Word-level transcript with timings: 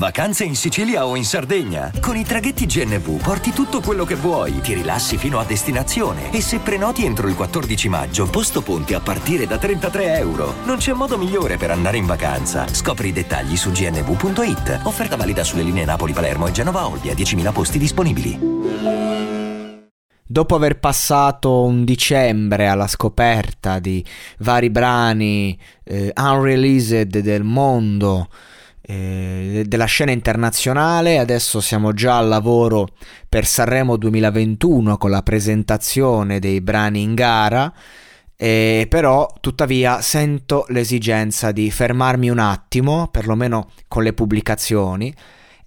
Vacanze 0.00 0.44
in 0.44 0.56
Sicilia 0.56 1.04
o 1.04 1.14
in 1.14 1.26
Sardegna? 1.26 1.92
Con 2.00 2.16
i 2.16 2.24
traghetti 2.24 2.64
GNV 2.64 3.20
porti 3.20 3.52
tutto 3.52 3.82
quello 3.82 4.06
che 4.06 4.14
vuoi, 4.14 4.62
ti 4.62 4.72
rilassi 4.72 5.18
fino 5.18 5.38
a 5.38 5.44
destinazione 5.44 6.32
e 6.32 6.40
se 6.40 6.58
prenoti 6.58 7.04
entro 7.04 7.28
il 7.28 7.34
14 7.34 7.90
maggio, 7.90 8.26
posto 8.30 8.62
ponti 8.62 8.94
a 8.94 9.00
partire 9.00 9.46
da 9.46 9.58
33 9.58 10.16
euro. 10.16 10.54
Non 10.64 10.78
c'è 10.78 10.94
modo 10.94 11.18
migliore 11.18 11.58
per 11.58 11.70
andare 11.70 11.98
in 11.98 12.06
vacanza. 12.06 12.66
Scopri 12.66 13.08
i 13.08 13.12
dettagli 13.12 13.58
su 13.58 13.72
gnv.it. 13.72 14.80
Offerta 14.84 15.16
valida 15.16 15.44
sulle 15.44 15.64
linee 15.64 15.84
Napoli-Palermo 15.84 16.46
e 16.46 16.52
Genova-Olbia, 16.52 17.12
10.000 17.12 17.52
posti 17.52 17.78
disponibili. 17.78 18.38
Dopo 20.26 20.54
aver 20.54 20.78
passato 20.78 21.64
un 21.64 21.84
dicembre 21.84 22.68
alla 22.68 22.86
scoperta 22.86 23.78
di 23.78 24.02
vari 24.38 24.70
brani 24.70 25.58
eh, 25.84 26.10
unreleased 26.16 27.18
del 27.18 27.42
mondo, 27.42 28.28
eh, 28.90 29.62
della 29.66 29.84
scena 29.84 30.10
internazionale, 30.10 31.18
adesso 31.18 31.60
siamo 31.60 31.92
già 31.92 32.18
al 32.18 32.26
lavoro 32.26 32.88
per 33.28 33.46
Sanremo 33.46 33.96
2021 33.96 34.96
con 34.96 35.10
la 35.10 35.22
presentazione 35.22 36.40
dei 36.40 36.60
brani 36.60 37.02
in 37.02 37.14
gara. 37.14 37.72
Eh, 38.36 38.86
però 38.88 39.32
tuttavia 39.38 40.00
sento 40.00 40.64
l'esigenza 40.70 41.52
di 41.52 41.70
fermarmi 41.70 42.30
un 42.30 42.38
attimo, 42.38 43.06
perlomeno 43.08 43.70
con 43.86 44.02
le 44.02 44.12
pubblicazioni, 44.12 45.14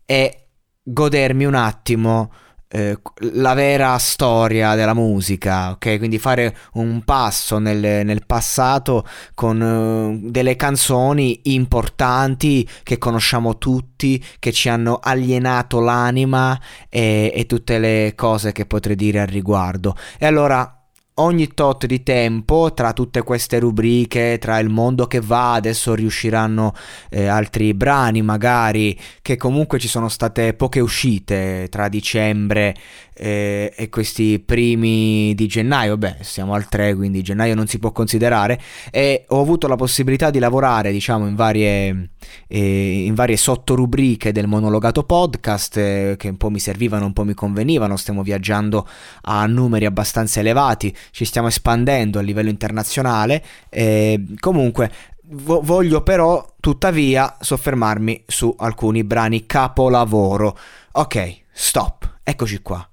e 0.05 0.47
godermi 0.83 1.45
un 1.45 1.55
attimo 1.55 2.29
eh, 2.75 2.99
la 3.33 3.53
vera 3.53 3.95
storia 3.99 4.73
della 4.73 4.95
musica, 4.95 5.69
ok? 5.71 5.99
Quindi 5.99 6.17
fare 6.17 6.55
un 6.73 7.03
passo 7.03 7.59
nel, 7.59 8.03
nel 8.03 8.25
passato 8.25 9.05
con 9.35 9.61
uh, 9.61 10.29
delle 10.31 10.55
canzoni 10.55 11.41
importanti 11.43 12.67
che 12.81 12.97
conosciamo 12.97 13.59
tutti, 13.59 14.23
che 14.39 14.51
ci 14.51 14.69
hanno 14.69 14.99
alienato 14.99 15.79
l'anima 15.79 16.59
e, 16.89 17.31
e 17.35 17.45
tutte 17.45 17.77
le 17.77 18.13
cose 18.15 18.51
che 18.51 18.65
potrei 18.65 18.95
dire 18.95 19.19
al 19.19 19.27
riguardo. 19.27 19.95
E 20.17 20.25
allora 20.25 20.72
ogni 21.15 21.53
tot 21.53 21.85
di 21.85 22.01
tempo 22.01 22.73
tra 22.73 22.93
tutte 22.93 23.21
queste 23.21 23.59
rubriche, 23.59 24.37
tra 24.39 24.59
il 24.59 24.69
mondo 24.69 25.05
che 25.05 25.19
va, 25.19 25.53
adesso 25.53 25.93
riusciranno 25.93 26.73
eh, 27.09 27.27
altri 27.27 27.73
brani 27.73 28.21
magari 28.21 28.97
che 29.21 29.37
comunque 29.37 29.79
ci 29.79 29.87
sono 29.87 30.09
state 30.09 30.53
poche 30.53 30.79
uscite 30.79 31.67
tra 31.69 31.87
dicembre 31.87 32.75
eh, 33.15 33.73
e 33.75 33.89
questi 33.89 34.39
primi 34.39 35.33
di 35.35 35.47
gennaio, 35.47 35.97
beh 35.97 36.17
siamo 36.21 36.53
al 36.53 36.67
3 36.67 36.95
quindi 36.95 37.21
gennaio 37.21 37.55
non 37.55 37.67
si 37.67 37.79
può 37.79 37.91
considerare 37.91 38.59
e 38.91 39.25
ho 39.27 39.39
avuto 39.39 39.67
la 39.67 39.75
possibilità 39.75 40.29
di 40.29 40.39
lavorare 40.39 40.91
diciamo 40.91 41.27
in 41.27 41.35
varie, 41.35 42.09
eh, 42.47 43.03
in 43.05 43.13
varie 43.13 43.37
sottorubriche 43.37 44.31
del 44.31 44.47
monologato 44.47 45.03
podcast 45.03 45.77
eh, 45.77 46.15
che 46.17 46.29
un 46.29 46.37
po' 46.37 46.49
mi 46.49 46.59
servivano, 46.59 47.05
un 47.05 47.13
po' 47.13 47.23
mi 47.23 47.33
convenivano, 47.33 47.97
stiamo 47.97 48.23
viaggiando 48.23 48.87
a 49.23 49.45
numeri 49.45 49.85
abbastanza 49.85 50.39
elevati 50.39 50.95
ci 51.11 51.25
stiamo 51.25 51.47
espandendo 51.47 52.19
a 52.19 52.21
livello 52.21 52.49
internazionale. 52.49 53.43
Eh, 53.69 54.23
comunque, 54.39 54.91
vo- 55.23 55.61
voglio 55.61 56.01
però 56.01 56.55
tuttavia 56.59 57.37
soffermarmi 57.39 58.23
su 58.27 58.53
alcuni 58.57 59.03
brani 59.03 59.45
capolavoro. 59.45 60.57
Ok, 60.93 61.43
stop, 61.51 62.19
eccoci 62.23 62.61
qua. 62.61 62.87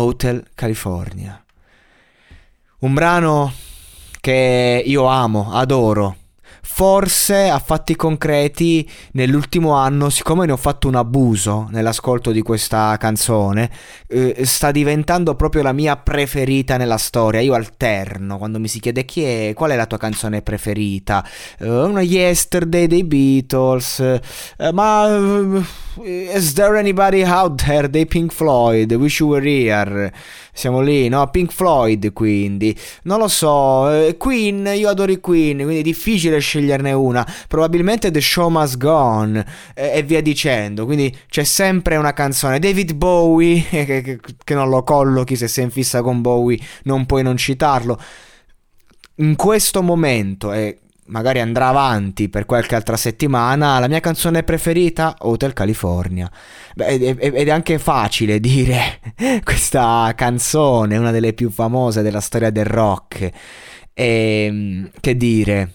Hotel 0.00 0.48
California. 0.54 1.42
Un 2.78 2.94
brano 2.94 3.52
che 4.20 4.82
io 4.84 5.06
amo, 5.06 5.52
adoro 5.52 6.16
forse 6.76 7.48
a 7.48 7.58
fatti 7.58 7.96
concreti 7.96 8.86
nell'ultimo 9.12 9.72
anno, 9.72 10.10
siccome 10.10 10.44
ne 10.44 10.52
ho 10.52 10.58
fatto 10.58 10.88
un 10.88 10.96
abuso 10.96 11.68
nell'ascolto 11.70 12.32
di 12.32 12.42
questa 12.42 12.96
canzone, 12.98 13.70
eh, 14.08 14.44
sta 14.44 14.72
diventando 14.72 15.36
proprio 15.36 15.62
la 15.62 15.72
mia 15.72 15.96
preferita 15.96 16.76
nella 16.76 16.98
storia. 16.98 17.40
Io 17.40 17.54
alterno 17.54 18.36
quando 18.36 18.58
mi 18.58 18.68
si 18.68 18.80
chiede 18.80 19.06
chi 19.06 19.22
è, 19.22 19.52
qual 19.54 19.70
è 19.70 19.76
la 19.76 19.86
tua 19.86 19.96
canzone 19.96 20.42
preferita. 20.42 21.24
Uh, 21.60 21.66
una 21.66 22.02
Yesterday 22.02 22.86
dei 22.86 23.04
Beatles, 23.04 23.98
uh, 23.98 24.68
ma 24.72 25.06
uh, 25.06 25.64
is 26.02 26.54
there 26.54 26.76
anybody 26.76 27.24
out 27.24 27.64
there 27.64 27.88
dei 27.88 28.06
Pink 28.06 28.32
Floyd? 28.32 28.92
Wish 28.92 29.20
you 29.20 29.28
were 29.28 29.46
here. 29.46 30.12
Siamo 30.52 30.80
lì, 30.80 31.08
no? 31.08 31.28
Pink 31.28 31.52
Floyd 31.52 32.12
quindi. 32.12 32.76
Non 33.02 33.18
lo 33.18 33.28
so, 33.28 34.14
Queen, 34.18 34.66
io 34.74 34.88
adoro 34.88 35.12
i 35.12 35.20
Queen, 35.20 35.58
quindi 35.58 35.78
è 35.78 35.82
difficile 35.82 36.38
sceglierne 36.38 36.92
una. 36.92 37.26
Probabilmente 37.48 38.10
The 38.10 38.20
Show 38.20 38.48
Must 38.48 38.76
Go 38.78 38.92
On 38.92 39.44
eh, 39.74 39.98
e 39.98 40.02
via 40.02 40.20
dicendo. 40.20 40.84
Quindi 40.84 41.14
c'è 41.28 41.44
sempre 41.44 41.96
una 41.96 42.12
canzone. 42.12 42.58
David 42.58 42.94
Bowie, 42.94 43.62
che, 43.68 43.84
che, 44.02 44.20
che 44.42 44.54
non 44.54 44.68
lo 44.68 44.82
collochi 44.82 45.36
se 45.36 45.48
sei 45.48 45.64
in 45.64 45.70
fissa 45.70 46.02
con 46.02 46.20
Bowie, 46.20 46.58
non 46.84 47.06
puoi 47.06 47.22
non 47.22 47.36
citarlo. 47.36 48.00
In 49.16 49.34
questo 49.36 49.82
momento, 49.82 50.52
e 50.52 50.78
magari 51.08 51.40
andrà 51.40 51.68
avanti 51.68 52.28
per 52.28 52.46
qualche 52.46 52.74
altra 52.74 52.96
settimana, 52.96 53.78
la 53.78 53.88
mia 53.88 54.00
canzone 54.00 54.42
preferita, 54.42 55.16
Hotel 55.20 55.52
California. 55.52 56.30
Beh, 56.74 56.86
ed 56.86 57.48
è 57.48 57.50
anche 57.50 57.78
facile 57.78 58.38
dire 58.40 59.00
questa 59.44 60.12
canzone, 60.16 60.96
una 60.96 61.10
delle 61.10 61.32
più 61.32 61.50
famose 61.50 62.02
della 62.02 62.20
storia 62.20 62.50
del 62.50 62.66
rock. 62.66 63.30
E, 63.92 64.44
ehm, 64.46 64.90
che 65.00 65.16
dire, 65.16 65.70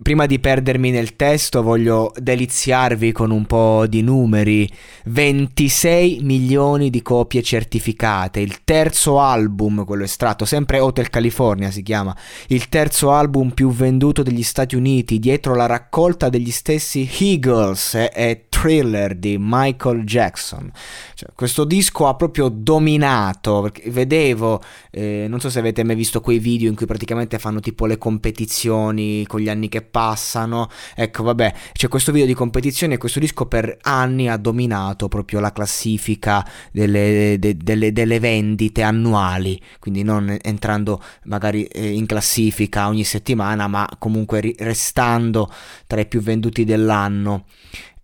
Prima 0.00 0.26
di 0.26 0.38
perdermi 0.38 0.92
nel 0.92 1.16
testo 1.16 1.60
voglio 1.60 2.12
deliziarvi 2.16 3.10
con 3.10 3.32
un 3.32 3.46
po' 3.46 3.84
di 3.88 4.00
numeri. 4.00 4.70
26 5.06 6.20
milioni 6.22 6.88
di 6.88 7.02
copie 7.02 7.42
certificate, 7.42 8.38
il 8.38 8.62
terzo 8.62 9.18
album, 9.18 9.84
quello 9.84 10.04
estratto, 10.04 10.44
sempre 10.44 10.78
Hotel 10.78 11.10
California 11.10 11.72
si 11.72 11.82
chiama, 11.82 12.16
il 12.46 12.68
terzo 12.68 13.10
album 13.10 13.50
più 13.50 13.72
venduto 13.72 14.22
degli 14.22 14.44
Stati 14.44 14.76
Uniti, 14.76 15.18
dietro 15.18 15.56
la 15.56 15.66
raccolta 15.66 16.28
degli 16.28 16.52
stessi 16.52 17.08
Eagles 17.18 17.94
e, 17.94 18.12
e 18.14 18.46
Thriller 18.60 19.14
di 19.14 19.36
Michael 19.38 20.02
Jackson. 20.02 20.68
Cioè, 21.14 21.28
questo 21.36 21.62
disco 21.62 22.08
ha 22.08 22.16
proprio 22.16 22.48
dominato, 22.48 23.70
vedevo, 23.86 24.60
eh, 24.90 25.26
non 25.28 25.38
so 25.38 25.48
se 25.48 25.60
avete 25.60 25.84
mai 25.84 25.94
visto 25.94 26.20
quei 26.20 26.40
video 26.40 26.68
in 26.68 26.74
cui 26.74 26.86
praticamente 26.86 27.38
fanno 27.38 27.60
tipo 27.60 27.86
le 27.86 27.98
competizioni 27.98 29.24
con 29.28 29.38
gli 29.38 29.48
anni 29.48 29.68
che 29.68 29.82
passano. 29.82 30.68
Ecco, 30.96 31.22
vabbè, 31.22 31.54
c'è 31.72 31.86
questo 31.86 32.10
video 32.10 32.26
di 32.26 32.34
competizione 32.34 32.94
e 32.94 32.98
questo 32.98 33.20
disco 33.20 33.46
per 33.46 33.76
anni 33.82 34.28
ha 34.28 34.36
dominato 34.36 35.06
proprio 35.06 35.38
la 35.38 35.52
classifica 35.52 36.44
delle, 36.72 37.36
de, 37.38 37.56
delle, 37.56 37.92
delle 37.92 38.18
vendite 38.18 38.82
annuali, 38.82 39.60
quindi 39.78 40.02
non 40.02 40.36
entrando 40.42 41.00
magari 41.24 41.64
eh, 41.64 41.92
in 41.92 42.06
classifica 42.06 42.88
ogni 42.88 43.04
settimana, 43.04 43.68
ma 43.68 43.88
comunque 43.98 44.52
restando 44.58 45.48
tra 45.86 46.00
i 46.00 46.06
più 46.06 46.20
venduti 46.20 46.64
dell'anno. 46.64 47.44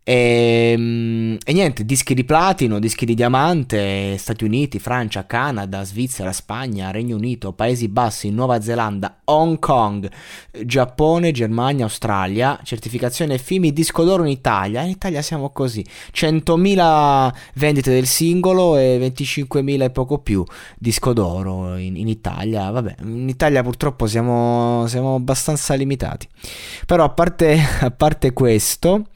E, 0.07 0.73
ehm, 0.77 1.39
e, 1.43 1.53
niente, 1.55 1.85
dischi 1.87 2.13
di 2.13 2.25
platino, 2.25 2.79
dischi 2.79 3.07
di 3.07 3.15
diamante, 3.15 4.19
Stati 4.19 4.45
Uniti, 4.45 4.79
Francia, 4.79 5.25
Canada, 5.25 5.83
Svizzera, 5.83 6.31
Spagna, 6.31 6.91
Regno 6.91 7.17
Unito, 7.17 7.53
Paesi 7.53 7.89
Bassi, 7.89 8.31
Nuova 8.31 8.61
Zelanda, 8.61 9.21
Hong 9.25 9.59
Kong, 9.59 10.11
Giappone, 10.65 11.33
Germania, 11.33 11.85
Australia, 11.85 12.61
certificazione 12.63 13.39
FIMI, 13.39 13.73
disco 13.73 14.05
d'oro 14.05 14.25
in 14.25 14.31
Italia. 14.31 14.83
In 14.83 14.91
Italia 14.91 15.23
siamo 15.23 15.49
così, 15.51 15.83
100.000 16.13 17.33
vendite 17.55 17.91
del 17.91 18.07
singolo 18.07 18.77
e 18.77 18.99
25.000 19.01 19.83
e 19.85 19.91
poco 19.91 20.19
più 20.19 20.45
disco 20.77 21.15
d'oro 21.15 21.77
in, 21.77 21.97
in 21.97 22.09
Italia. 22.09 22.71
Vabbè, 22.71 22.97
in 23.05 23.29
Italia 23.31 23.63
purtroppo 23.63 24.07
siamo, 24.07 24.87
siamo 24.87 25.15
abbastanza 25.15 25.73
limitati. 25.73 26.29
Però 26.85 27.05
a 27.05 27.09
parte, 27.09 27.59
a 27.81 27.91
parte 27.91 28.35
questo... 28.35 29.07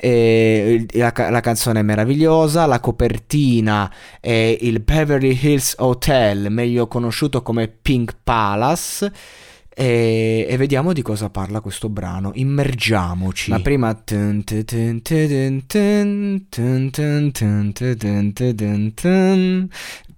E 0.00 0.86
la, 0.92 1.12
la, 1.30 1.40
canzone 1.40 1.80
è 1.80 1.82
meravigliosa, 1.82 2.66
la 2.66 2.78
copertina 2.78 3.92
è 4.20 4.56
il 4.60 4.78
Beverly 4.78 5.36
Hills 5.40 5.74
Hotel, 5.78 6.52
meglio 6.52 6.86
conosciuto 6.86 7.42
come 7.42 7.66
Pink 7.66 8.14
Palace. 8.22 9.12
e, 9.74 10.46
e, 10.48 10.56
vediamo 10.56 10.92
di 10.92 11.02
cosa 11.02 11.30
parla 11.30 11.60
questo 11.60 11.88
brano. 11.88 12.30
Immergiamoci. 12.34 13.50
Ma 13.50 13.60
prima 13.60 13.88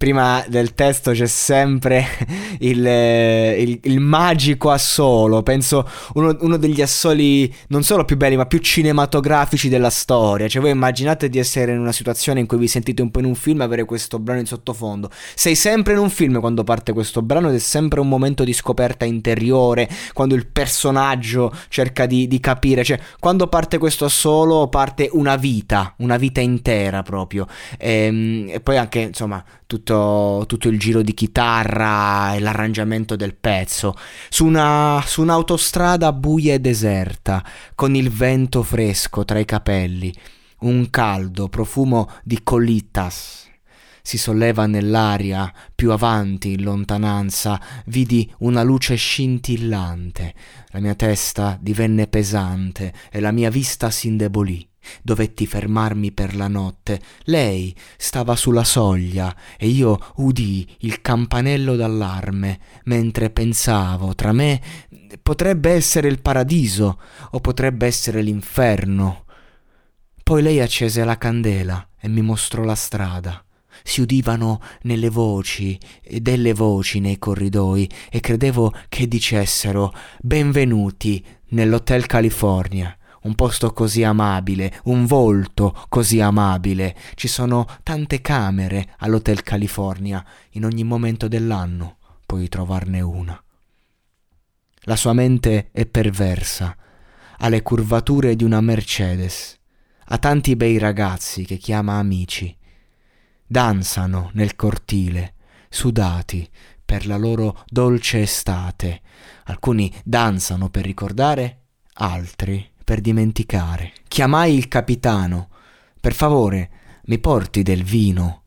prima 0.00 0.42
del 0.48 0.72
testo 0.72 1.10
c'è 1.10 1.26
sempre 1.26 2.06
il, 2.60 2.86
il, 2.86 3.80
il 3.82 4.00
magico 4.00 4.70
assolo, 4.70 5.42
penso 5.42 5.86
uno, 6.14 6.34
uno, 6.40 6.56
degli 6.56 6.80
assoli 6.80 7.54
non 7.68 7.82
solo 7.82 8.06
più 8.06 8.16
belli 8.16 8.34
ma 8.34 8.46
più 8.46 8.60
cinematografici 8.60 9.68
della 9.68 9.90
storia, 9.90 10.48
cioè 10.48 10.62
voi 10.62 10.70
immaginate 10.70 11.28
di 11.28 11.38
essere 11.38 11.72
in 11.72 11.80
una 11.80 11.92
situazione 11.92 12.40
in 12.40 12.46
cui 12.46 12.56
vi 12.56 12.66
sentite 12.66 13.02
un 13.02 13.10
po' 13.10 13.18
in 13.18 13.26
un 13.26 13.34
film 13.34 13.60
e 13.60 13.64
avere 13.64 13.84
questo 13.84 14.18
brano 14.18 14.40
in 14.40 14.46
sottofondo, 14.46 15.10
sei 15.34 15.54
sempre 15.54 15.92
in 15.92 15.98
un 15.98 16.08
film 16.08 16.40
quando 16.40 16.64
parte 16.64 16.94
questo 16.94 17.20
brano 17.20 17.50
ed 17.50 17.56
è 17.56 17.58
sempre 17.58 18.00
un 18.00 18.08
momento 18.08 18.42
di 18.42 18.54
scoperta 18.54 19.04
interiore, 19.04 19.86
quando 20.14 20.34
il 20.34 20.46
personaggio 20.46 21.52
cerca 21.68 22.06
di, 22.06 22.26
di 22.26 22.40
capire, 22.40 22.84
cioè 22.84 22.98
quando 23.18 23.48
parte 23.48 23.76
questo 23.76 24.06
assolo 24.06 24.68
parte 24.68 25.10
una 25.12 25.36
vita, 25.36 25.92
una 25.98 26.16
vita 26.16 26.40
intera 26.40 27.02
proprio. 27.02 27.46
E, 27.76 27.92
ehm, 27.92 28.46
e 28.48 28.60
poi 28.60 28.78
anche 28.78 29.00
insomma 29.00 29.44
tutto, 29.70 30.42
tutto, 30.48 30.68
il 30.68 30.80
giro 30.80 31.00
di 31.00 31.14
chitarra 31.14 32.34
e 32.34 32.40
l'arrangiamento 32.40 33.14
del 33.14 33.36
pezzo, 33.36 33.94
su, 34.28 34.44
una, 34.44 35.00
su 35.06 35.22
un'autostrada 35.22 36.12
buia 36.12 36.54
e 36.54 36.58
deserta, 36.58 37.44
con 37.76 37.94
il 37.94 38.10
vento 38.10 38.64
fresco 38.64 39.24
tra 39.24 39.38
i 39.38 39.44
capelli, 39.44 40.12
un 40.62 40.90
caldo 40.90 41.48
profumo 41.48 42.10
di 42.24 42.40
colitas. 42.42 43.48
Si 44.02 44.18
solleva 44.18 44.66
nell'aria, 44.66 45.52
più 45.72 45.92
avanti, 45.92 46.54
in 46.54 46.62
lontananza, 46.62 47.60
vidi 47.86 48.28
una 48.38 48.64
luce 48.64 48.96
scintillante. 48.96 50.34
La 50.70 50.80
mia 50.80 50.96
testa 50.96 51.56
divenne 51.60 52.08
pesante 52.08 52.92
e 53.08 53.20
la 53.20 53.30
mia 53.30 53.50
vista 53.50 53.88
s'indebolì. 53.88 54.69
Dovetti 55.02 55.46
fermarmi 55.46 56.12
per 56.12 56.36
la 56.36 56.48
notte. 56.48 57.00
Lei 57.24 57.74
stava 57.96 58.36
sulla 58.36 58.64
soglia 58.64 59.34
e 59.58 59.68
io 59.68 59.98
udii 60.16 60.76
il 60.80 61.00
campanello 61.00 61.76
d'allarme 61.76 62.58
mentre 62.84 63.30
pensavo 63.30 64.14
tra 64.14 64.32
me 64.32 64.60
potrebbe 65.22 65.70
essere 65.70 66.08
il 66.08 66.20
paradiso 66.20 67.00
o 67.30 67.40
potrebbe 67.40 67.86
essere 67.86 68.22
l'inferno. 68.22 69.24
Poi 70.22 70.42
lei 70.42 70.60
accese 70.60 71.04
la 71.04 71.18
candela 71.18 71.88
e 71.98 72.08
mi 72.08 72.22
mostrò 72.22 72.62
la 72.62 72.74
strada. 72.74 73.44
Si 73.82 74.00
udivano 74.00 74.60
nelle 74.82 75.08
voci 75.08 75.78
e 76.02 76.20
delle 76.20 76.52
voci 76.52 77.00
nei 77.00 77.18
corridoi 77.18 77.88
e 78.10 78.20
credevo 78.20 78.72
che 78.88 79.08
dicessero 79.08 79.92
benvenuti 80.20 81.24
nell'Hotel 81.48 82.06
California 82.06 82.94
un 83.22 83.34
posto 83.34 83.72
così 83.72 84.02
amabile, 84.02 84.80
un 84.84 85.04
volto 85.06 85.84
così 85.88 86.20
amabile. 86.20 86.96
Ci 87.14 87.28
sono 87.28 87.66
tante 87.82 88.20
camere 88.20 88.94
all'Hotel 88.98 89.42
California, 89.42 90.24
in 90.50 90.64
ogni 90.64 90.84
momento 90.84 91.28
dell'anno 91.28 91.98
puoi 92.24 92.48
trovarne 92.48 93.00
una. 93.00 93.42
La 94.84 94.96
sua 94.96 95.12
mente 95.12 95.70
è 95.72 95.84
perversa, 95.84 96.76
ha 97.38 97.48
le 97.48 97.62
curvature 97.62 98.36
di 98.36 98.44
una 98.44 98.60
Mercedes, 98.60 99.58
ha 100.06 100.18
tanti 100.18 100.56
bei 100.56 100.78
ragazzi 100.78 101.44
che 101.44 101.56
chiama 101.56 101.98
amici. 101.98 102.56
Danzano 103.46 104.30
nel 104.34 104.54
cortile, 104.54 105.34
sudati 105.68 106.48
per 106.84 107.06
la 107.06 107.16
loro 107.16 107.62
dolce 107.66 108.22
estate. 108.22 109.00
Alcuni 109.44 109.92
danzano 110.04 110.70
per 110.70 110.84
ricordare, 110.84 111.62
altri 111.94 112.69
per 112.90 113.00
dimenticare. 113.00 113.92
Chiamai 114.08 114.52
il 114.56 114.66
capitano. 114.66 115.50
Per 116.00 116.12
favore, 116.12 116.70
mi 117.04 117.20
porti 117.20 117.62
del 117.62 117.84
vino. 117.84 118.42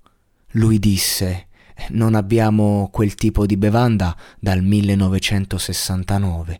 Lui 0.55 0.79
disse 0.79 1.47
non 1.91 2.13
abbiamo 2.13 2.89
quel 2.91 3.15
tipo 3.15 3.45
di 3.45 3.55
bevanda 3.55 4.13
dal 4.41 4.61
1969. 4.61 6.59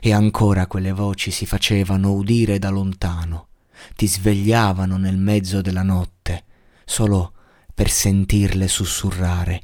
E 0.00 0.10
ancora 0.10 0.66
quelle 0.66 0.92
voci 0.92 1.30
si 1.30 1.44
facevano 1.44 2.14
udire 2.14 2.58
da 2.58 2.70
lontano, 2.70 3.48
ti 3.94 4.08
svegliavano 4.08 4.96
nel 4.96 5.18
mezzo 5.18 5.60
della 5.60 5.82
notte, 5.82 6.44
solo 6.86 7.34
per 7.74 7.90
sentirle 7.90 8.66
sussurrare 8.68 9.60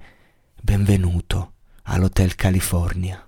Benvenuto 0.60 1.52
all'Hotel 1.84 2.34
California. 2.34 3.27